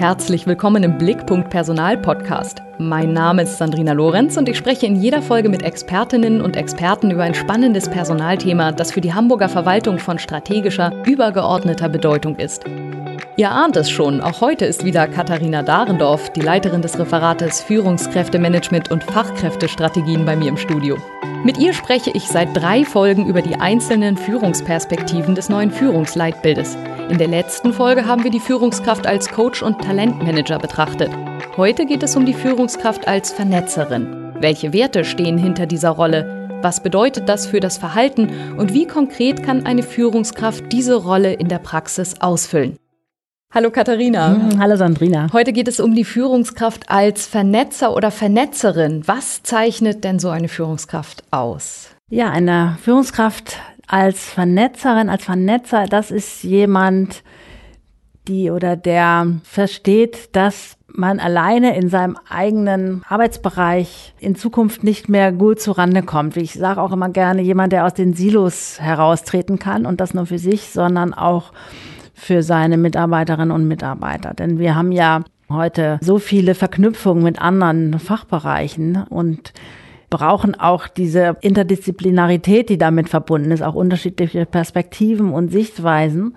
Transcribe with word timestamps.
Herzlich 0.00 0.46
willkommen 0.46 0.82
im 0.82 0.96
Blickpunkt 0.96 1.50
Personal 1.50 1.98
Podcast. 1.98 2.62
Mein 2.78 3.12
Name 3.12 3.42
ist 3.42 3.58
Sandrina 3.58 3.92
Lorenz 3.92 4.38
und 4.38 4.48
ich 4.48 4.56
spreche 4.56 4.86
in 4.86 4.96
jeder 4.96 5.20
Folge 5.20 5.50
mit 5.50 5.62
Expertinnen 5.62 6.40
und 6.40 6.56
Experten 6.56 7.10
über 7.10 7.24
ein 7.24 7.34
spannendes 7.34 7.86
Personalthema, 7.86 8.72
das 8.72 8.92
für 8.92 9.02
die 9.02 9.12
Hamburger 9.12 9.50
Verwaltung 9.50 9.98
von 9.98 10.18
strategischer, 10.18 10.90
übergeordneter 11.04 11.90
Bedeutung 11.90 12.36
ist. 12.36 12.64
Ihr 13.36 13.50
ahnt 13.50 13.76
es 13.76 13.90
schon, 13.90 14.22
auch 14.22 14.40
heute 14.40 14.64
ist 14.64 14.86
wieder 14.86 15.06
Katharina 15.06 15.62
Dahrendorf, 15.62 16.30
die 16.30 16.40
Leiterin 16.40 16.80
des 16.80 16.98
Referates 16.98 17.60
Führungskräftemanagement 17.60 18.90
und 18.90 19.04
Fachkräftestrategien 19.04 20.24
bei 20.24 20.34
mir 20.34 20.48
im 20.48 20.56
Studio. 20.56 20.96
Mit 21.44 21.58
ihr 21.58 21.74
spreche 21.74 22.10
ich 22.14 22.26
seit 22.26 22.56
drei 22.56 22.86
Folgen 22.86 23.26
über 23.26 23.42
die 23.42 23.56
einzelnen 23.56 24.16
Führungsperspektiven 24.16 25.34
des 25.34 25.50
neuen 25.50 25.70
Führungsleitbildes. 25.70 26.78
In 27.10 27.18
der 27.18 27.26
letzten 27.26 27.72
Folge 27.72 28.06
haben 28.06 28.22
wir 28.22 28.30
die 28.30 28.38
Führungskraft 28.38 29.04
als 29.04 29.30
Coach 29.30 29.64
und 29.64 29.82
Talentmanager 29.82 30.60
betrachtet. 30.60 31.10
Heute 31.56 31.84
geht 31.84 32.04
es 32.04 32.14
um 32.14 32.24
die 32.24 32.34
Führungskraft 32.34 33.08
als 33.08 33.32
Vernetzerin. 33.32 34.32
Welche 34.38 34.72
Werte 34.72 35.04
stehen 35.04 35.36
hinter 35.36 35.66
dieser 35.66 35.90
Rolle? 35.90 36.60
Was 36.62 36.84
bedeutet 36.84 37.28
das 37.28 37.46
für 37.46 37.58
das 37.58 37.78
Verhalten 37.78 38.30
und 38.56 38.74
wie 38.74 38.86
konkret 38.86 39.42
kann 39.42 39.66
eine 39.66 39.82
Führungskraft 39.82 40.70
diese 40.70 40.94
Rolle 40.94 41.32
in 41.32 41.48
der 41.48 41.58
Praxis 41.58 42.14
ausfüllen? 42.20 42.76
Hallo 43.52 43.72
Katharina. 43.72 44.28
Mhm, 44.28 44.60
hallo 44.60 44.76
Sandrina. 44.76 45.32
Heute 45.32 45.52
geht 45.52 45.66
es 45.66 45.80
um 45.80 45.96
die 45.96 46.04
Führungskraft 46.04 46.90
als 46.90 47.26
Vernetzer 47.26 47.92
oder 47.92 48.12
Vernetzerin. 48.12 49.02
Was 49.06 49.42
zeichnet 49.42 50.04
denn 50.04 50.20
so 50.20 50.28
eine 50.28 50.46
Führungskraft 50.46 51.24
aus? 51.32 51.88
Ja, 52.12 52.28
eine 52.30 52.76
Führungskraft 52.82 53.56
als 53.90 54.30
Vernetzerin, 54.30 55.08
als 55.08 55.24
Vernetzer, 55.24 55.86
das 55.86 56.12
ist 56.12 56.44
jemand, 56.44 57.24
die 58.28 58.50
oder 58.50 58.76
der 58.76 59.26
versteht, 59.42 60.36
dass 60.36 60.76
man 60.86 61.18
alleine 61.18 61.76
in 61.76 61.88
seinem 61.88 62.16
eigenen 62.28 63.02
Arbeitsbereich 63.08 64.14
in 64.20 64.36
Zukunft 64.36 64.84
nicht 64.84 65.08
mehr 65.08 65.32
gut 65.32 65.60
zurande 65.60 66.02
kommt. 66.02 66.36
Ich 66.36 66.52
sage 66.52 66.80
auch 66.80 66.92
immer 66.92 67.08
gerne, 67.08 67.42
jemand, 67.42 67.72
der 67.72 67.84
aus 67.84 67.94
den 67.94 68.14
Silos 68.14 68.80
heraustreten 68.80 69.58
kann 69.58 69.86
und 69.86 70.00
das 70.00 70.14
nur 70.14 70.26
für 70.26 70.38
sich, 70.38 70.68
sondern 70.68 71.12
auch 71.12 71.52
für 72.14 72.42
seine 72.44 72.76
Mitarbeiterinnen 72.76 73.50
und 73.50 73.66
Mitarbeiter. 73.66 74.34
Denn 74.34 74.58
wir 74.58 74.76
haben 74.76 74.92
ja 74.92 75.22
heute 75.48 75.98
so 76.00 76.18
viele 76.18 76.54
Verknüpfungen 76.54 77.24
mit 77.24 77.40
anderen 77.40 77.98
Fachbereichen 77.98 79.04
und 79.08 79.52
brauchen 80.10 80.58
auch 80.58 80.88
diese 80.88 81.36
Interdisziplinarität, 81.40 82.68
die 82.68 82.78
damit 82.78 83.08
verbunden 83.08 83.52
ist, 83.52 83.62
auch 83.62 83.74
unterschiedliche 83.74 84.44
Perspektiven 84.44 85.32
und 85.32 85.50
Sichtweisen. 85.50 86.34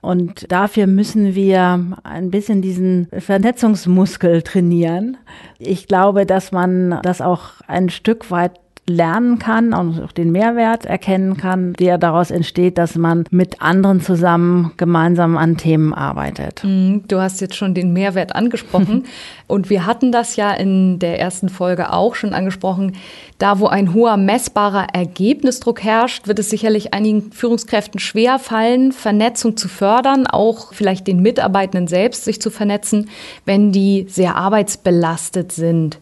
Und 0.00 0.50
dafür 0.50 0.86
müssen 0.86 1.34
wir 1.34 1.98
ein 2.04 2.30
bisschen 2.30 2.62
diesen 2.62 3.08
Vernetzungsmuskel 3.12 4.42
trainieren. 4.42 5.18
Ich 5.58 5.88
glaube, 5.88 6.24
dass 6.24 6.52
man 6.52 7.00
das 7.02 7.20
auch 7.20 7.60
ein 7.66 7.90
Stück 7.90 8.30
weit 8.30 8.52
lernen 8.90 9.38
kann 9.38 9.72
und 9.72 10.02
auch 10.02 10.12
den 10.12 10.32
Mehrwert 10.32 10.84
erkennen 10.84 11.36
kann, 11.36 11.74
der 11.74 11.96
daraus 11.96 12.30
entsteht, 12.30 12.76
dass 12.76 12.96
man 12.96 13.24
mit 13.30 13.62
anderen 13.62 14.00
zusammen 14.00 14.72
gemeinsam 14.76 15.36
an 15.36 15.56
Themen 15.56 15.94
arbeitet. 15.94 16.64
Mhm, 16.64 17.04
du 17.06 17.20
hast 17.20 17.40
jetzt 17.40 17.56
schon 17.56 17.74
den 17.74 17.92
Mehrwert 17.92 18.34
angesprochen 18.34 19.04
und 19.50 19.68
wir 19.68 19.86
hatten 19.86 20.12
das 20.12 20.36
ja 20.36 20.52
in 20.52 20.98
der 20.98 21.18
ersten 21.18 21.48
Folge 21.48 21.92
auch 21.92 22.14
schon 22.14 22.32
angesprochen. 22.32 22.96
Da, 23.38 23.58
wo 23.58 23.66
ein 23.66 23.92
hoher 23.94 24.16
messbarer 24.16 24.88
Ergebnisdruck 24.92 25.82
herrscht, 25.82 26.28
wird 26.28 26.38
es 26.38 26.50
sicherlich 26.50 26.94
einigen 26.94 27.32
Führungskräften 27.32 28.00
schwer 28.00 28.38
fallen, 28.38 28.92
Vernetzung 28.92 29.56
zu 29.56 29.68
fördern, 29.68 30.26
auch 30.26 30.72
vielleicht 30.72 31.06
den 31.06 31.20
Mitarbeitenden 31.20 31.88
selbst 31.88 32.24
sich 32.24 32.40
zu 32.40 32.50
vernetzen, 32.50 33.10
wenn 33.44 33.72
die 33.72 34.06
sehr 34.08 34.36
arbeitsbelastet 34.36 35.52
sind. 35.52 35.98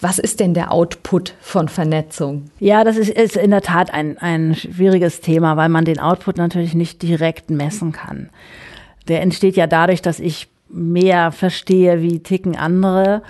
Was 0.00 0.18
ist 0.18 0.40
denn 0.40 0.52
der 0.52 0.72
Output 0.72 1.34
von 1.40 1.68
Vernetzung? 1.68 2.50
Ja, 2.58 2.82
das 2.82 2.96
ist, 2.96 3.10
ist 3.10 3.36
in 3.36 3.52
der 3.52 3.62
Tat 3.62 3.94
ein, 3.94 4.18
ein 4.18 4.54
schwieriges 4.54 5.20
Thema, 5.20 5.56
weil 5.56 5.68
man 5.68 5.84
den 5.84 6.00
Output 6.00 6.38
natürlich 6.38 6.74
nicht 6.74 7.02
direkt 7.02 7.50
messen 7.50 7.92
kann. 7.92 8.28
Der 9.08 9.22
entsteht 9.22 9.56
ja 9.56 9.66
dadurch, 9.66 10.02
dass 10.02 10.20
ich 10.20 10.48
mehr 10.72 11.32
verstehe, 11.32 12.02
wie 12.02 12.20
ticken 12.20 12.56
andere 12.56 13.22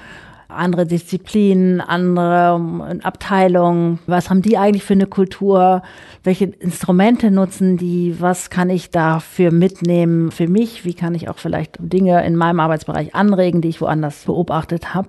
andere 0.54 0.86
Disziplinen, 0.86 1.80
andere 1.80 3.00
Abteilungen. 3.02 3.98
Was 4.06 4.30
haben 4.30 4.42
die 4.42 4.58
eigentlich 4.58 4.84
für 4.84 4.94
eine 4.94 5.06
Kultur? 5.06 5.82
Welche 6.22 6.46
Instrumente 6.46 7.30
nutzen 7.30 7.76
die? 7.76 8.20
Was 8.20 8.50
kann 8.50 8.70
ich 8.70 8.90
dafür 8.90 9.50
mitnehmen 9.50 10.30
für 10.30 10.48
mich? 10.48 10.84
Wie 10.84 10.94
kann 10.94 11.14
ich 11.14 11.28
auch 11.28 11.38
vielleicht 11.38 11.76
Dinge 11.80 12.24
in 12.24 12.36
meinem 12.36 12.60
Arbeitsbereich 12.60 13.14
anregen, 13.14 13.60
die 13.60 13.68
ich 13.68 13.80
woanders 13.80 14.24
beobachtet 14.24 14.94
habe? 14.94 15.08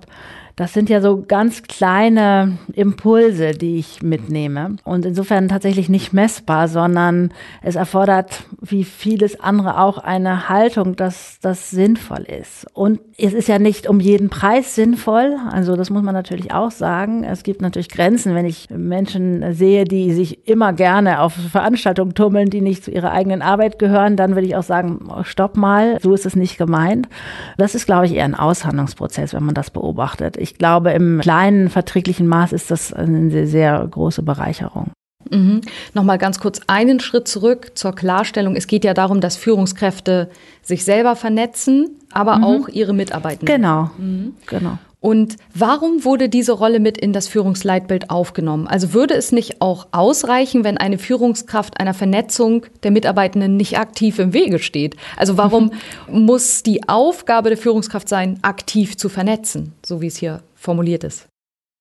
Das 0.56 0.72
sind 0.72 0.88
ja 0.88 1.02
so 1.02 1.24
ganz 1.28 1.64
kleine 1.64 2.60
Impulse, 2.74 3.52
die 3.52 3.78
ich 3.78 4.04
mitnehme. 4.04 4.76
Und 4.84 5.04
insofern 5.04 5.48
tatsächlich 5.50 5.90
nicht 5.90 6.14
messbar, 6.14 6.68
sondern 6.68 7.34
es 7.64 7.76
erfordert, 7.76 8.44
wie 8.62 8.84
vieles 8.84 9.40
andere, 9.40 9.80
auch 9.80 9.98
eine 9.98 10.50
Haltung, 10.50 10.96
dass 10.96 11.40
das 11.42 11.72
sinnvoll 11.72 12.22
ist. 12.22 12.68
Und 12.74 13.00
es 13.18 13.34
ist 13.34 13.48
ja 13.48 13.58
nicht 13.58 13.90
um 13.90 14.00
jeden 14.00 14.30
Preis 14.30 14.76
sinnvoll. 14.76 15.38
Also 15.52 15.76
das 15.76 15.90
muss 15.90 16.04
man 16.04 16.14
natürlich 16.14 16.52
auch 16.52 16.70
sagen. 16.70 17.24
Es 17.24 17.42
gibt 17.42 17.62
natürlich 17.64 17.90
Grenzen, 17.90 18.36
wenn 18.36 18.46
ich 18.46 18.70
Menschen 18.70 19.54
sehe, 19.54 19.86
die 19.86 20.14
sich 20.14 20.48
immer 20.48 20.74
gerne 20.74 21.22
auf 21.22 21.34
Veranstaltungen 21.34 22.14
tummeln, 22.14 22.52
die 22.52 22.62
nicht 22.62 22.84
zu 22.84 22.92
ihrer 22.92 23.12
eigenen 23.12 23.42
Arbeit 23.42 23.80
gehören, 23.80 24.18
dann 24.18 24.36
würde 24.36 24.46
ich 24.46 24.56
auch 24.56 24.64
sagen, 24.64 25.00
stopp 25.24 25.58
mal, 25.58 25.98
so 26.00 26.14
ist 26.14 26.28
es 26.28 26.36
nicht 26.36 26.60
gemeint. 26.60 27.10
Das 27.58 27.74
ist, 27.74 27.88
glaube 27.88 28.06
ich, 28.06 28.14
eher 28.14 28.26
ein 28.26 28.36
Aushandlungsprozess, 28.36 29.34
wenn 29.34 29.44
man 29.44 29.56
das 29.56 29.72
beobachtet 29.72 30.43
ich 30.44 30.58
glaube, 30.58 30.92
im 30.92 31.22
kleinen 31.22 31.70
verträglichen 31.70 32.28
Maß 32.28 32.52
ist 32.52 32.70
das 32.70 32.94
eine 32.94 33.32
sehr, 33.32 33.48
sehr 33.48 33.88
große 33.90 34.22
Bereicherung. 34.22 34.92
Mhm. 35.32 35.62
Nochmal 35.94 36.18
ganz 36.18 36.40
kurz 36.40 36.60
einen 36.68 37.00
Schritt 37.00 37.28
zurück 37.28 37.72
zur 37.76 37.96
Klarstellung. 37.96 38.56
Es 38.56 38.68
geht 38.68 38.84
ja 38.84 38.94
darum, 38.94 39.22
dass 39.22 39.38
Führungskräfte 39.38 40.30
sich 40.62 40.84
selber 40.84 41.16
vernetzen, 41.16 41.98
aber 42.12 42.38
mhm. 42.38 42.44
auch 42.44 42.68
ihre 42.68 42.94
Mitarbeitenden. 42.94 43.56
Genau, 43.56 43.90
mhm. 43.98 44.34
genau. 44.46 44.78
Und 45.04 45.36
warum 45.54 46.06
wurde 46.06 46.30
diese 46.30 46.54
Rolle 46.54 46.80
mit 46.80 46.98
in 46.98 47.12
das 47.12 47.28
Führungsleitbild 47.28 48.10
aufgenommen? 48.10 48.68
Also 48.68 48.94
würde 48.94 49.16
es 49.16 49.34
nicht 49.34 49.62
auch 49.62 49.88
ausreichen, 49.92 50.64
wenn 50.64 50.78
eine 50.78 50.98
Führungskraft 50.98 51.78
einer 51.78 51.94
Vernetzung 51.94 52.66
der 52.84 52.92
Mitarbeitenden 52.92 53.58
nicht 53.58 53.78
aktiv 53.78 54.18
im 54.18 54.32
Wege 54.32 54.60
steht? 54.60 54.96
Also 55.18 55.36
warum 55.36 55.72
muss 56.10 56.64
die 56.64 56.88
Aufgabe 56.88 57.50
der 57.50 57.58
Führungskraft 57.58 58.08
sein, 58.08 58.40
aktiv 58.44 58.96
zu 58.96 59.10
vernetzen, 59.10 59.74
so 59.86 60.00
wie 60.00 60.08
es 60.08 60.16
hier 60.16 60.42
formuliert 60.56 61.04
ist? 61.04 61.28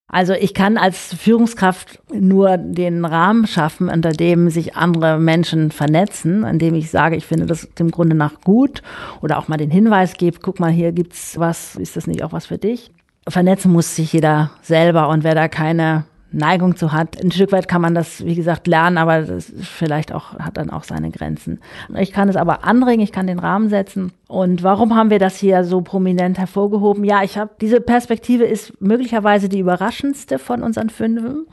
Also 0.09 0.33
ich 0.33 0.53
kann 0.53 0.77
als 0.77 1.15
Führungskraft 1.15 2.01
nur 2.13 2.59
den 2.59 3.05
Rahmen 3.05 3.47
schaffen, 3.47 3.89
unter 3.89 4.11
dem 4.11 4.51
sich 4.51 4.75
andere 4.75 5.21
Menschen 5.21 5.71
vernetzen, 5.71 6.43
indem 6.43 6.75
ich 6.75 6.91
sage, 6.91 7.15
ich 7.15 7.25
finde 7.25 7.47
das 7.47 7.69
im 7.79 7.93
Grunde 7.93 8.17
nach 8.17 8.41
gut 8.41 8.83
oder 9.23 9.39
auch 9.39 9.47
mal 9.47 9.57
den 9.57 9.71
Hinweis 9.71 10.15
gebe, 10.15 10.41
guck 10.43 10.59
mal, 10.59 10.73
hier 10.73 10.91
gibt's 10.91 11.39
was, 11.39 11.77
ist 11.77 11.97
das 11.97 12.09
nicht 12.09 12.25
auch 12.25 12.33
was 12.33 12.47
für 12.47 12.59
dich? 12.59 12.92
Vernetzen 13.29 13.73
muss 13.73 13.97
sich 13.97 14.13
jeder 14.13 14.51
selber 14.63 15.09
und 15.09 15.25
wer 15.25 15.35
da 15.35 15.49
keine 15.49 16.05
Neigung 16.33 16.77
zu 16.77 16.93
hat. 16.93 17.23
Ein 17.23 17.31
Stück 17.31 17.53
weit 17.53 17.69
kann 17.69 17.83
man 17.83 17.95
das, 17.95 18.25
wie 18.25 18.35
gesagt, 18.35 18.67
lernen, 18.67 18.99
aber 18.99 19.23
das 19.23 19.53
vielleicht 19.61 20.13
auch, 20.13 20.39
hat 20.39 20.57
dann 20.57 20.71
auch 20.71 20.85
seine 20.85 21.11
Grenzen. 21.11 21.61
Ich 21.97 22.13
kann 22.13 22.29
es 22.29 22.37
aber 22.37 22.65
anregen, 22.65 23.03
ich 23.03 23.13
kann 23.13 23.27
den 23.27 23.39
Rahmen 23.39 23.69
setzen. 23.69 24.13
Und 24.29 24.63
warum 24.63 24.97
haben 24.97 25.11
wir 25.11 25.19
das 25.19 25.37
hier 25.37 25.65
so 25.65 25.83
prominent 25.83 26.39
hervorgehoben? 26.39 27.05
Ja, 27.05 27.23
ich 27.23 27.37
habe, 27.37 27.51
diese 27.61 27.81
Perspektive 27.81 28.45
ist 28.45 28.81
möglicherweise 28.81 29.49
die 29.49 29.61
überraschendste 29.61 30.39
von 30.39 30.63
unseren 30.63 30.89
Fünfen. 30.89 31.47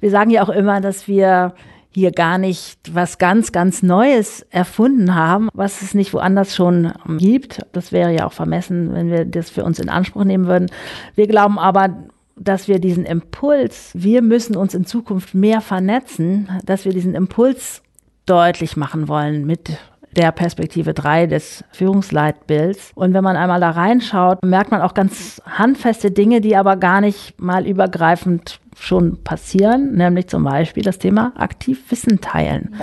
Wir 0.00 0.10
sagen 0.10 0.30
ja 0.30 0.42
auch 0.42 0.50
immer, 0.50 0.80
dass 0.80 1.06
wir 1.06 1.54
hier 1.96 2.10
gar 2.10 2.36
nicht 2.36 2.94
was 2.94 3.16
ganz, 3.16 3.52
ganz 3.52 3.82
Neues 3.82 4.44
erfunden 4.50 5.14
haben, 5.14 5.48
was 5.54 5.80
es 5.80 5.94
nicht 5.94 6.12
woanders 6.12 6.54
schon 6.54 6.92
gibt. 7.16 7.60
Das 7.72 7.90
wäre 7.90 8.14
ja 8.14 8.26
auch 8.26 8.34
vermessen, 8.34 8.92
wenn 8.92 9.10
wir 9.10 9.24
das 9.24 9.48
für 9.48 9.64
uns 9.64 9.78
in 9.78 9.88
Anspruch 9.88 10.24
nehmen 10.24 10.46
würden. 10.46 10.70
Wir 11.14 11.26
glauben 11.26 11.58
aber, 11.58 11.96
dass 12.38 12.68
wir 12.68 12.80
diesen 12.80 13.06
Impuls, 13.06 13.92
wir 13.94 14.20
müssen 14.20 14.58
uns 14.58 14.74
in 14.74 14.84
Zukunft 14.84 15.34
mehr 15.34 15.62
vernetzen, 15.62 16.50
dass 16.66 16.84
wir 16.84 16.92
diesen 16.92 17.14
Impuls 17.14 17.80
deutlich 18.26 18.76
machen 18.76 19.08
wollen 19.08 19.46
mit 19.46 19.78
der 20.14 20.32
Perspektive 20.32 20.92
3 20.92 21.26
des 21.28 21.64
Führungsleitbilds. 21.72 22.92
Und 22.94 23.14
wenn 23.14 23.24
man 23.24 23.36
einmal 23.36 23.60
da 23.60 23.70
reinschaut, 23.70 24.44
merkt 24.44 24.70
man 24.70 24.82
auch 24.82 24.92
ganz 24.92 25.40
handfeste 25.46 26.10
Dinge, 26.10 26.42
die 26.42 26.56
aber 26.56 26.76
gar 26.76 27.00
nicht 27.00 27.40
mal 27.40 27.66
übergreifend 27.66 28.60
schon 28.78 29.22
passieren, 29.22 29.94
nämlich 29.94 30.28
zum 30.28 30.44
Beispiel 30.44 30.82
das 30.82 30.98
Thema 30.98 31.32
Aktivwissen 31.36 32.20
teilen. 32.20 32.76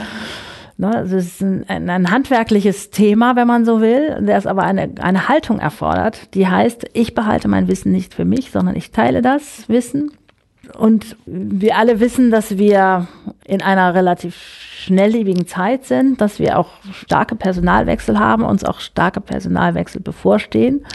Ne, 0.76 0.90
das 0.92 1.12
ist 1.12 1.42
ein, 1.42 1.70
ein, 1.70 2.10
handwerkliches 2.10 2.90
Thema, 2.90 3.36
wenn 3.36 3.46
man 3.46 3.64
so 3.64 3.80
will, 3.80 4.18
der 4.22 4.38
es 4.38 4.48
aber 4.48 4.64
eine, 4.64 4.90
eine 5.00 5.30
Haltung 5.30 5.60
erfordert, 5.60 6.34
die 6.34 6.48
heißt, 6.48 6.90
ich 6.94 7.14
behalte 7.14 7.48
mein 7.48 7.68
Wissen 7.68 7.92
nicht 7.92 8.16
für 8.16 8.26
mich, 8.26 8.50
sondern 8.50 8.76
ich 8.76 8.92
teile 8.92 9.22
das 9.22 9.70
Wissen. 9.70 10.12
Und 10.78 11.18
wir 11.26 11.78
alle 11.78 12.00
wissen, 12.00 12.32
dass 12.32 12.58
wir 12.58 13.08
in 13.46 13.62
einer 13.62 13.94
relativ 13.94 14.36
schnelllebigen 14.36 15.46
Zeit 15.46 15.86
sind, 15.86 16.22
dass 16.22 16.40
wir 16.40 16.58
auch 16.58 16.70
starke 16.92 17.36
Personalwechsel 17.36 18.18
haben, 18.18 18.44
uns 18.44 18.64
auch 18.64 18.80
starke 18.80 19.22
Personalwechsel 19.22 20.02
bevorstehen. 20.02 20.86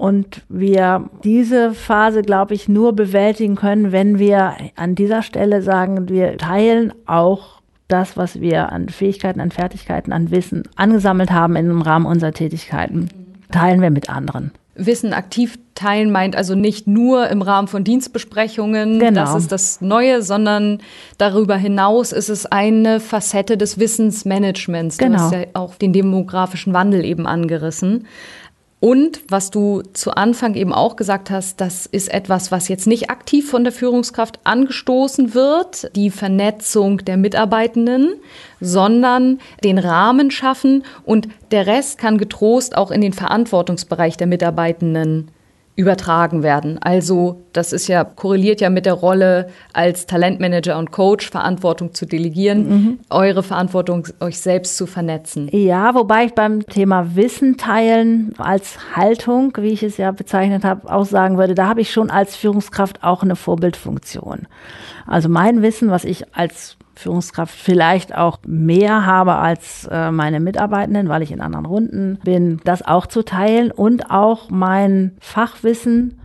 Und 0.00 0.40
wir 0.48 1.10
diese 1.24 1.74
Phase, 1.74 2.22
glaube 2.22 2.54
ich, 2.54 2.70
nur 2.70 2.94
bewältigen 2.94 3.54
können, 3.54 3.92
wenn 3.92 4.18
wir 4.18 4.54
an 4.74 4.94
dieser 4.94 5.20
Stelle 5.20 5.60
sagen, 5.60 6.08
wir 6.08 6.38
teilen 6.38 6.94
auch 7.04 7.60
das, 7.86 8.16
was 8.16 8.40
wir 8.40 8.72
an 8.72 8.88
Fähigkeiten, 8.88 9.40
an 9.40 9.50
Fertigkeiten, 9.50 10.10
an 10.12 10.30
Wissen 10.30 10.62
angesammelt 10.74 11.30
haben 11.30 11.54
im 11.54 11.82
Rahmen 11.82 12.06
unserer 12.06 12.32
Tätigkeiten, 12.32 13.10
teilen 13.52 13.82
wir 13.82 13.90
mit 13.90 14.08
anderen. 14.08 14.52
Wissen 14.74 15.12
aktiv 15.12 15.58
teilen 15.74 16.10
meint 16.10 16.34
also 16.34 16.54
nicht 16.54 16.86
nur 16.86 17.28
im 17.28 17.42
Rahmen 17.42 17.68
von 17.68 17.84
Dienstbesprechungen, 17.84 19.00
Genau. 19.00 19.20
das 19.20 19.34
ist 19.34 19.52
das 19.52 19.80
Neue, 19.82 20.22
sondern 20.22 20.78
darüber 21.18 21.56
hinaus 21.56 22.12
ist 22.12 22.30
es 22.30 22.46
eine 22.46 23.00
Facette 23.00 23.58
des 23.58 23.78
Wissensmanagements. 23.78 24.96
Du 24.96 25.04
Genau. 25.04 25.18
hast 25.18 25.32
ja 25.32 25.40
auch 25.52 25.74
den 25.74 25.92
demografischen 25.92 26.72
Wandel 26.72 27.04
eben 27.04 27.26
angerissen. 27.26 28.06
Und 28.80 29.20
was 29.28 29.50
du 29.50 29.82
zu 29.92 30.12
Anfang 30.12 30.54
eben 30.54 30.72
auch 30.72 30.96
gesagt 30.96 31.30
hast, 31.30 31.60
das 31.60 31.84
ist 31.84 32.12
etwas, 32.12 32.50
was 32.50 32.68
jetzt 32.68 32.86
nicht 32.86 33.10
aktiv 33.10 33.48
von 33.48 33.62
der 33.62 33.74
Führungskraft 33.74 34.40
angestoßen 34.44 35.34
wird, 35.34 35.94
die 35.94 36.08
Vernetzung 36.08 37.04
der 37.04 37.18
Mitarbeitenden, 37.18 38.14
sondern 38.58 39.38
den 39.62 39.76
Rahmen 39.76 40.30
schaffen. 40.30 40.84
Und 41.04 41.28
der 41.50 41.66
Rest 41.66 41.98
kann 41.98 42.16
getrost 42.16 42.74
auch 42.74 42.90
in 42.90 43.02
den 43.02 43.12
Verantwortungsbereich 43.12 44.16
der 44.16 44.26
Mitarbeitenden 44.26 45.30
übertragen 45.80 46.42
werden. 46.42 46.78
Also 46.80 47.42
das 47.52 47.72
ist 47.72 47.88
ja 47.88 48.04
korreliert 48.04 48.60
ja 48.60 48.70
mit 48.70 48.86
der 48.86 48.92
Rolle 48.92 49.48
als 49.72 50.06
Talentmanager 50.06 50.78
und 50.78 50.92
Coach 50.92 51.30
Verantwortung 51.30 51.94
zu 51.94 52.06
delegieren, 52.06 53.00
eure 53.10 53.42
Verantwortung 53.42 54.06
euch 54.20 54.38
selbst 54.38 54.76
zu 54.76 54.86
vernetzen. 54.86 55.48
Ja, 55.52 55.94
wobei 55.94 56.26
ich 56.26 56.34
beim 56.34 56.66
Thema 56.66 57.16
Wissen 57.16 57.56
teilen 57.56 58.34
als 58.38 58.78
Haltung, 58.94 59.52
wie 59.58 59.70
ich 59.70 59.82
es 59.82 59.96
ja 59.96 60.10
bezeichnet 60.10 60.64
habe, 60.64 60.92
auch 60.92 61.06
sagen 61.06 61.38
würde, 61.38 61.54
da 61.54 61.68
habe 61.68 61.80
ich 61.80 61.90
schon 61.90 62.10
als 62.10 62.36
Führungskraft 62.36 63.02
auch 63.02 63.22
eine 63.22 63.36
Vorbildfunktion. 63.36 64.46
Also 65.06 65.28
mein 65.28 65.62
Wissen, 65.62 65.90
was 65.90 66.04
ich 66.04 66.36
als 66.36 66.76
Führungskraft 66.94 67.54
vielleicht 67.54 68.14
auch 68.14 68.38
mehr 68.46 69.06
habe 69.06 69.36
als 69.36 69.88
äh, 69.90 70.10
meine 70.10 70.40
Mitarbeitenden, 70.40 71.08
weil 71.08 71.22
ich 71.22 71.32
in 71.32 71.40
anderen 71.40 71.66
Runden 71.66 72.18
bin, 72.24 72.60
das 72.64 72.82
auch 72.82 73.06
zu 73.06 73.24
teilen 73.24 73.70
und 73.70 74.10
auch 74.10 74.50
mein 74.50 75.16
Fachwissen 75.20 76.20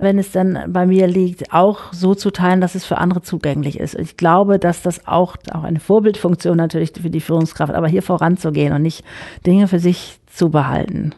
wenn 0.00 0.18
es 0.18 0.32
dann 0.32 0.58
bei 0.68 0.86
mir 0.86 1.06
liegt, 1.06 1.52
auch 1.52 1.92
so 1.92 2.14
zu 2.14 2.30
teilen, 2.30 2.60
dass 2.60 2.74
es 2.74 2.86
für 2.86 2.98
andere 2.98 3.22
zugänglich 3.22 3.78
ist. 3.78 3.94
Ich 3.94 4.16
glaube, 4.16 4.58
dass 4.58 4.82
das 4.82 5.06
auch, 5.06 5.36
auch 5.52 5.62
eine 5.62 5.78
Vorbildfunktion 5.78 6.56
natürlich 6.56 6.92
für 7.00 7.10
die 7.10 7.20
Führungskraft, 7.20 7.74
aber 7.74 7.86
hier 7.86 8.02
voranzugehen 8.02 8.72
und 8.72 8.82
nicht 8.82 9.04
Dinge 9.46 9.68
für 9.68 9.78
sich 9.78 10.18
zu 10.26 10.48
behalten. 10.48 11.14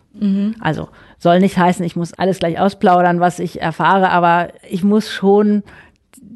Also 0.61 0.89
soll 1.19 1.39
nicht 1.39 1.57
heißen, 1.57 1.85
ich 1.85 1.95
muss 1.95 2.13
alles 2.15 2.41
gleich 2.41 2.59
ausplaudern, 2.59 3.21
was 3.21 3.39
ich 3.39 3.63
erfahre, 3.63 4.11
aber 4.11 4.49
ich 4.69 4.83
muss 4.83 5.11
schon 5.11 5.63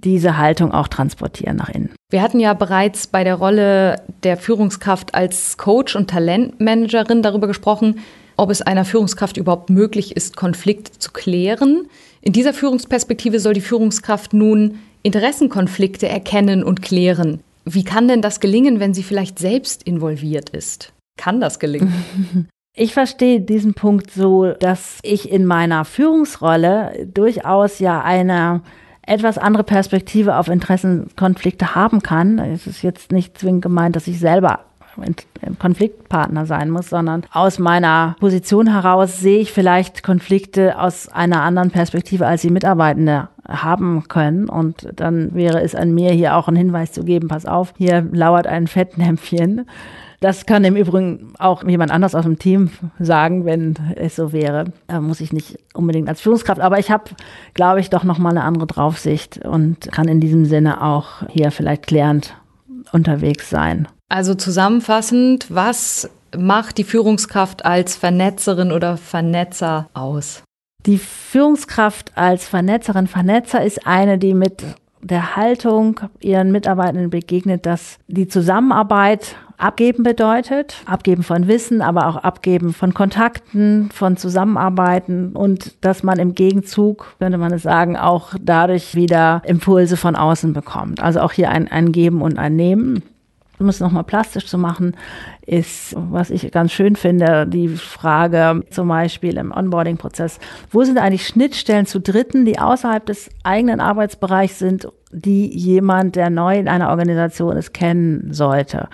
diese 0.05 0.39
Haltung 0.39 0.73
auch 0.73 0.89
transportieren 0.89 1.57
nach 1.57 1.69
innen. 1.69 1.91
Wir 2.11 2.23
hatten 2.23 2.41
ja 2.41 2.55
bereits 2.55 3.07
bei 3.07 3.25
der 3.25 3.35
Rolle 3.35 4.03
der 4.23 4.37
Führungskraft 4.37 5.15
als 5.15 5.57
Coach 5.57 5.97
und 5.97 6.11
Talentmanagerin 6.11 7.23
darüber 7.23 7.47
gesprochen, 7.47 8.01
ob 8.37 8.51
es 8.51 8.63
einer 8.63 8.85
Führungskraft 8.85 9.37
überhaupt 9.37 9.71
möglich 9.71 10.15
ist, 10.15 10.37
Konflikte 10.37 10.99
zu 10.99 11.11
klären. 11.13 11.89
In 12.21 12.33
dieser 12.33 12.53
Führungsperspektive 12.53 13.41
soll 13.41 13.55
die 13.55 13.61
Führungskraft 13.61 14.35
nun 14.35 14.79
Interessenkonflikte 15.03 16.09
erkennen 16.09 16.63
und 16.63 16.83
klären. 16.83 17.41
Wie 17.65 17.85
kann 17.85 18.09
denn 18.09 18.23
das 18.23 18.41
gelingen, 18.41 18.79
wenn 18.79 18.95
sie 18.95 19.03
vielleicht 19.03 19.39
selbst 19.39 19.83
involviert 19.83 20.51
ist? 20.51 20.93
Kann 21.17 21.41
das 21.41 21.59
gelingen? 21.59 22.49
Ich 22.79 22.93
verstehe 22.93 23.41
diesen 23.41 23.73
Punkt 23.73 24.11
so, 24.11 24.53
dass 24.53 24.99
ich 25.03 25.33
in 25.33 25.47
meiner 25.47 25.87
Führungsrolle 25.87 27.09
durchaus 27.11 27.79
ja 27.79 28.03
eine 28.03 28.61
etwas 29.07 29.39
andere 29.39 29.65
Perspektive 29.65 30.37
auf 30.37 30.49
Interessenkonflikte 30.49 31.75
haben 31.75 32.03
kann. 32.03 32.39
Es 32.39 32.67
ist 32.67 32.83
jetzt 32.83 33.13
nicht 33.13 33.39
zwingend 33.39 33.63
gemeint, 33.63 33.97
dass 33.97 34.07
ich 34.09 34.19
selber 34.19 34.61
Konfliktpartner 35.59 36.47
sein 36.47 36.71
muss, 36.71 36.89
sondern 36.89 37.25
aus 37.31 37.59
meiner 37.59 38.17
Position 38.19 38.73
heraus 38.73 39.21
sehe 39.21 39.41
ich 39.41 39.53
vielleicht 39.53 40.03
Konflikte 40.03 40.79
aus 40.79 41.09
einer 41.09 41.43
anderen 41.43 41.71
Perspektive, 41.71 42.27
als 42.27 42.43
die 42.43 42.51
Mitarbeitende 42.51 43.29
haben 43.47 44.09
können. 44.09 44.49
Und 44.49 44.89
dann 44.97 45.35
wäre 45.35 45.61
es 45.63 45.75
an 45.75 45.95
mir, 45.95 46.13
hier 46.13 46.37
auch 46.37 46.49
einen 46.49 46.57
Hinweis 46.57 46.93
zu 46.93 47.05
geben, 47.05 47.29
pass 47.29 47.47
auf, 47.47 47.75
hier 47.77 48.07
lauert 48.11 48.47
ein 48.47 48.67
Fettnäpfchen. 48.67 49.67
Das 50.27 50.45
kann 50.45 50.65
im 50.65 50.75
Übrigen 50.75 51.35
auch 51.39 51.63
jemand 51.63 51.93
anders 51.93 52.17
aus 52.17 52.25
dem 52.25 52.37
Team 52.37 52.73
sagen, 52.99 53.45
wenn 53.45 53.77
es 53.95 54.17
so 54.17 54.33
wäre. 54.33 54.73
Da 54.89 55.01
muss 55.01 55.21
ich 55.21 55.33
nicht 55.33 55.57
unbedingt 55.73 56.09
als 56.09 56.21
Führungskraft, 56.21 56.61
aber 56.61 56.81
ich 56.81 56.91
habe, 56.91 57.05
glaube 57.55 57.79
ich, 57.79 57.91
doch 57.91 58.03
noch 58.03 58.19
mal 58.19 58.31
eine 58.31 58.43
andere 58.43 58.67
Draufsicht 58.67 59.47
und 59.47 59.93
kann 59.93 60.09
in 60.09 60.19
diesem 60.19 60.45
Sinne 60.45 60.83
auch 60.83 61.23
hier 61.31 61.53
vielleicht 61.53 61.87
klärend 61.87 62.35
unterwegs 62.91 63.51
sein. 63.51 63.87
Also 64.09 64.35
zusammenfassend, 64.35 65.47
was 65.49 66.11
macht 66.37 66.79
die 66.79 66.85
Führungskraft 66.85 67.65
als 67.65 67.95
Vernetzerin 67.95 68.73
oder 68.73 68.97
Vernetzer 68.97 69.91
aus? 69.95 70.43
Die 70.87 70.99
Führungskraft 70.99 72.11
als 72.17 72.49
Vernetzerin, 72.49 73.07
Vernetzer 73.07 73.65
ist 73.65 73.87
eine, 73.87 74.19
die 74.19 74.35
mit 74.35 74.65
der 75.07 75.37
Haltung 75.37 76.01
ihren 76.21 76.53
Mitarbeitenden 76.53 77.11
begegnet, 77.11 77.67
dass 77.67 77.99
die 78.09 78.29
Zusammenarbeit 78.29 79.37
abgeben 79.59 80.03
bedeutet. 80.03 80.83
Abgeben 80.87 81.23
von 81.23 81.49
Wissen, 81.49 81.81
aber 81.81 82.09
auch 82.09 82.17
abgeben 82.17 82.73
von 82.73 82.95
Kontakten, 82.95 83.91
von 83.93 84.17
Zusammenarbeiten 84.17 85.35
und 85.35 85.85
dass 85.85 86.03
man 86.03 86.19
im 86.19 86.35
Gegenzug, 86.35 87.15
könnte 87.19 87.39
man 87.39 87.53
es 87.53 87.63
sagen, 87.63 87.97
auch 87.97 88.35
dadurch 88.41 88.95
wieder 88.95 89.43
Impulse 89.47 89.97
von 89.97 90.17
außen 90.17 90.53
bekommt. 90.53 91.03
Also 91.03 91.21
auch 91.21 91.33
hier 91.33 91.51
ein, 91.51 91.69
ein 91.69 91.93
Geben 91.93 92.23
und 92.23 92.39
ein 92.39 92.57
Nehmen. 92.57 93.03
Um 93.59 93.69
es 93.69 93.81
nochmal 93.81 94.05
plastisch 94.05 94.47
zu 94.47 94.59
machen, 94.59 94.97
ist, 95.47 95.95
was 95.97 96.31
ich 96.31 96.51
ganz 96.53 96.73
schön 96.73 96.95
finde, 96.95 97.47
die 97.47 97.69
Frage 97.69 98.63
zum 98.71 98.89
Beispiel 98.89 99.39
im 99.39 99.51
Onboarding-Prozess, 99.51 100.39
wo 100.71 100.85
sind 100.85 100.99
eigentlich 100.99 101.27
Schnittstellen 101.27 101.87
zu 101.87 102.01
Dritten, 102.01 102.45
die 102.45 102.59
außerhalb 102.59 103.07
des 103.07 103.31
eigenen 103.45 103.81
Arbeitsbereichs 103.81 104.59
sind, 104.59 104.89
die 105.11 105.57
jemand, 105.57 106.17
der 106.17 106.29
neu 106.29 106.59
in 106.59 106.69
einer 106.69 106.91
Organisation 106.91 107.57
ist, 107.57 107.73
kennen 107.73 108.33
sollte? 108.33 108.89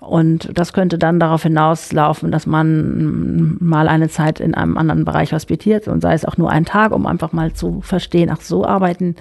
Und 0.00 0.50
das 0.54 0.72
könnte 0.72 0.98
dann 0.98 1.20
darauf 1.20 1.42
hinauslaufen, 1.42 2.32
dass 2.32 2.46
man 2.46 3.56
mal 3.60 3.86
eine 3.86 4.08
Zeit 4.08 4.40
in 4.40 4.54
einem 4.54 4.78
anderen 4.78 5.04
Bereich 5.04 5.32
hospitiert 5.32 5.88
und 5.88 6.00
sei 6.00 6.14
es 6.14 6.24
auch 6.24 6.38
nur 6.38 6.50
ein 6.50 6.64
Tag, 6.64 6.92
um 6.92 7.06
einfach 7.06 7.32
mal 7.32 7.52
zu 7.52 7.82
verstehen, 7.82 8.30
ach 8.32 8.40
so 8.40 8.64
arbeiten 8.64 9.16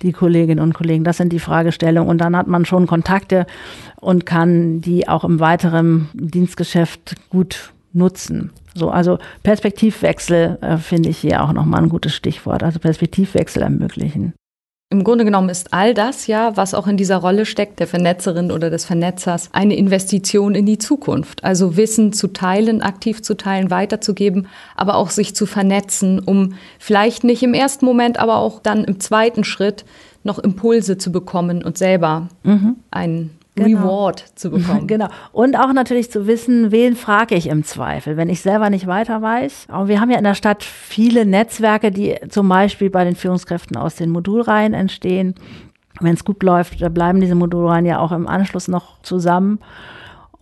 die 0.00 0.12
Kolleginnen 0.12 0.62
und 0.62 0.72
Kollegen. 0.72 1.04
Das 1.04 1.18
sind 1.18 1.32
die 1.32 1.38
Fragestellungen. 1.38 2.08
Und 2.08 2.18
dann 2.18 2.36
hat 2.36 2.46
man 2.46 2.64
schon 2.64 2.86
Kontakte 2.86 3.46
und 4.00 4.26
kann 4.26 4.80
die 4.80 5.06
auch 5.06 5.24
im 5.24 5.38
weiteren 5.38 6.08
Dienstgeschäft 6.14 7.16
gut 7.30 7.72
nutzen. 7.92 8.50
So, 8.74 8.90
also 8.90 9.18
Perspektivwechsel 9.42 10.58
äh, 10.62 10.78
finde 10.78 11.10
ich 11.10 11.18
hier 11.18 11.42
auch 11.42 11.52
nochmal 11.52 11.82
ein 11.82 11.88
gutes 11.88 12.14
Stichwort. 12.14 12.62
Also 12.62 12.78
Perspektivwechsel 12.78 13.62
ermöglichen. 13.62 14.32
Im 14.92 15.04
Grunde 15.04 15.24
genommen 15.24 15.48
ist 15.48 15.72
all 15.72 15.94
das 15.94 16.26
ja, 16.26 16.54
was 16.58 16.74
auch 16.74 16.86
in 16.86 16.98
dieser 16.98 17.16
Rolle 17.16 17.46
steckt, 17.46 17.80
der 17.80 17.86
Vernetzerin 17.86 18.52
oder 18.52 18.68
des 18.68 18.84
Vernetzers, 18.84 19.48
eine 19.50 19.74
Investition 19.74 20.54
in 20.54 20.66
die 20.66 20.76
Zukunft. 20.76 21.42
Also 21.44 21.78
Wissen 21.78 22.12
zu 22.12 22.28
teilen, 22.28 22.82
aktiv 22.82 23.22
zu 23.22 23.34
teilen, 23.34 23.70
weiterzugeben, 23.70 24.48
aber 24.76 24.96
auch 24.96 25.08
sich 25.08 25.34
zu 25.34 25.46
vernetzen, 25.46 26.18
um 26.18 26.56
vielleicht 26.78 27.24
nicht 27.24 27.42
im 27.42 27.54
ersten 27.54 27.86
Moment, 27.86 28.18
aber 28.18 28.36
auch 28.36 28.60
dann 28.60 28.84
im 28.84 29.00
zweiten 29.00 29.44
Schritt 29.44 29.86
noch 30.24 30.38
Impulse 30.38 30.98
zu 30.98 31.10
bekommen 31.10 31.64
und 31.64 31.78
selber 31.78 32.28
ein 32.90 33.30
Genau. 33.54 33.80
Reward 33.80 34.24
zu 34.34 34.50
bekommen. 34.52 34.86
Genau. 34.86 35.08
Und 35.32 35.56
auch 35.58 35.72
natürlich 35.72 36.10
zu 36.10 36.26
wissen, 36.26 36.72
wen 36.72 36.96
frage 36.96 37.34
ich 37.34 37.48
im 37.48 37.64
Zweifel, 37.64 38.16
wenn 38.16 38.28
ich 38.28 38.40
selber 38.40 38.70
nicht 38.70 38.86
weiter 38.86 39.20
weiß. 39.20 39.66
Aber 39.68 39.88
wir 39.88 40.00
haben 40.00 40.10
ja 40.10 40.18
in 40.18 40.24
der 40.24 40.34
Stadt 40.34 40.62
viele 40.62 41.26
Netzwerke, 41.26 41.90
die 41.90 42.16
zum 42.28 42.48
Beispiel 42.48 42.90
bei 42.90 43.04
den 43.04 43.16
Führungskräften 43.16 43.76
aus 43.76 43.96
den 43.96 44.10
Modulreihen 44.10 44.74
entstehen. 44.74 45.34
Wenn 46.00 46.14
es 46.14 46.24
gut 46.24 46.42
läuft, 46.42 46.80
da 46.80 46.88
bleiben 46.88 47.20
diese 47.20 47.34
Modulreihen 47.34 47.84
ja 47.84 47.98
auch 47.98 48.12
im 48.12 48.26
Anschluss 48.26 48.68
noch 48.68 49.00
zusammen. 49.02 49.58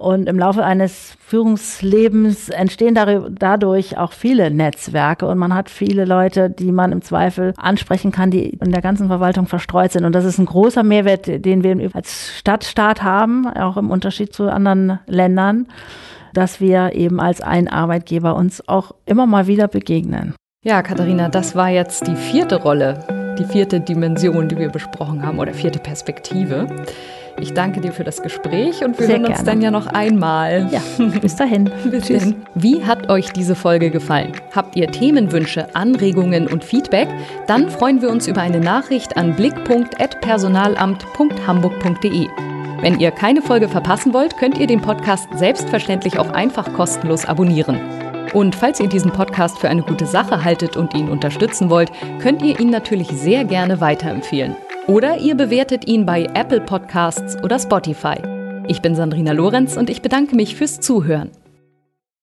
Und 0.00 0.30
im 0.30 0.38
Laufe 0.38 0.64
eines 0.64 1.14
Führungslebens 1.20 2.48
entstehen 2.48 2.94
dadurch 2.94 3.98
auch 3.98 4.12
viele 4.12 4.50
Netzwerke 4.50 5.26
und 5.26 5.36
man 5.36 5.54
hat 5.54 5.68
viele 5.68 6.06
Leute, 6.06 6.48
die 6.48 6.72
man 6.72 6.90
im 6.90 7.02
Zweifel 7.02 7.52
ansprechen 7.58 8.10
kann, 8.10 8.30
die 8.30 8.48
in 8.48 8.72
der 8.72 8.80
ganzen 8.80 9.08
Verwaltung 9.08 9.46
verstreut 9.46 9.92
sind. 9.92 10.06
Und 10.06 10.14
das 10.14 10.24
ist 10.24 10.38
ein 10.38 10.46
großer 10.46 10.84
Mehrwert, 10.84 11.26
den 11.44 11.62
wir 11.62 11.90
als 11.92 12.34
Stadtstaat 12.34 13.02
haben, 13.02 13.46
auch 13.46 13.76
im 13.76 13.90
Unterschied 13.90 14.32
zu 14.32 14.50
anderen 14.50 15.00
Ländern, 15.06 15.66
dass 16.32 16.62
wir 16.62 16.94
eben 16.94 17.20
als 17.20 17.42
ein 17.42 17.68
Arbeitgeber 17.68 18.36
uns 18.36 18.66
auch 18.66 18.92
immer 19.04 19.26
mal 19.26 19.48
wieder 19.48 19.68
begegnen. 19.68 20.34
Ja, 20.64 20.80
Katharina, 20.80 21.28
das 21.28 21.54
war 21.54 21.68
jetzt 21.68 22.06
die 22.06 22.16
vierte 22.16 22.56
Rolle, 22.56 23.04
die 23.40 23.46
vierte 23.46 23.80
Dimension, 23.80 24.48
die 24.48 24.58
wir 24.58 24.68
besprochen 24.68 25.24
haben 25.24 25.38
oder 25.38 25.54
vierte 25.54 25.78
Perspektive. 25.78 26.66
Ich 27.40 27.54
danke 27.54 27.80
dir 27.80 27.92
für 27.92 28.04
das 28.04 28.22
Gespräch 28.22 28.84
und 28.84 28.98
wir 28.98 29.06
Sehr 29.06 29.16
hören 29.16 29.24
uns 29.26 29.36
gerne. 29.36 29.50
dann 29.50 29.62
ja 29.62 29.70
noch 29.70 29.86
einmal. 29.86 30.68
Ja, 30.70 30.82
bis 31.22 31.36
dahin. 31.36 31.64
bis 31.90 32.04
Tschüss. 32.04 32.24
Denn. 32.24 32.42
Wie 32.54 32.84
hat 32.84 33.08
euch 33.08 33.32
diese 33.32 33.54
Folge 33.54 33.90
gefallen? 33.90 34.32
Habt 34.54 34.76
ihr 34.76 34.88
Themenwünsche, 34.88 35.74
Anregungen 35.74 36.48
und 36.48 36.62
Feedback? 36.64 37.08
Dann 37.46 37.70
freuen 37.70 38.02
wir 38.02 38.10
uns 38.10 38.28
über 38.28 38.42
eine 38.42 38.60
Nachricht 38.60 39.16
an 39.16 39.34
blick.personalamt.hamburg.de. 39.36 42.26
Wenn 42.82 43.00
ihr 43.00 43.10
keine 43.10 43.40
Folge 43.42 43.68
verpassen 43.68 44.12
wollt, 44.12 44.36
könnt 44.36 44.58
ihr 44.58 44.66
den 44.66 44.82
Podcast 44.82 45.28
selbstverständlich 45.34 46.18
auch 46.18 46.28
einfach 46.30 46.74
kostenlos 46.74 47.24
abonnieren. 47.24 47.78
Und 48.32 48.54
falls 48.54 48.78
ihr 48.78 48.88
diesen 48.88 49.10
Podcast 49.10 49.58
für 49.58 49.68
eine 49.68 49.82
gute 49.82 50.06
Sache 50.06 50.44
haltet 50.44 50.76
und 50.76 50.94
ihn 50.94 51.08
unterstützen 51.08 51.68
wollt, 51.68 51.90
könnt 52.20 52.42
ihr 52.42 52.60
ihn 52.60 52.70
natürlich 52.70 53.08
sehr 53.08 53.44
gerne 53.44 53.80
weiterempfehlen. 53.80 54.56
Oder 54.86 55.18
ihr 55.18 55.34
bewertet 55.34 55.86
ihn 55.86 56.06
bei 56.06 56.24
Apple 56.34 56.60
Podcasts 56.60 57.42
oder 57.42 57.58
Spotify. 57.58 58.16
Ich 58.68 58.82
bin 58.82 58.94
Sandrina 58.94 59.32
Lorenz 59.32 59.76
und 59.76 59.90
ich 59.90 60.00
bedanke 60.00 60.36
mich 60.36 60.54
fürs 60.54 60.80
Zuhören. 60.80 61.30